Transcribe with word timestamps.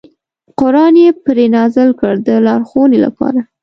قران 0.59 0.93
یې 1.03 1.09
پرې 1.23 1.45
نازل 1.55 1.89
کړ 1.99 2.13
د 2.27 2.29
لارښوونې 2.45 2.99
لپاره. 3.05 3.39